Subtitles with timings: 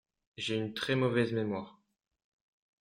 [0.35, 1.79] J'ai une très mauvaise mémoire.